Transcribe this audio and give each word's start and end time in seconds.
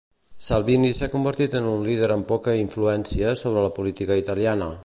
Salvini 0.45 0.89
s'ha 0.99 1.09
convertit 1.15 1.57
en 1.59 1.69
un 1.73 1.85
líder 1.89 2.09
amb 2.17 2.27
poca 2.33 2.57
influència 2.63 3.37
sobre 3.45 3.67
la 3.67 3.75
política 3.81 4.23
italiana. 4.27 4.77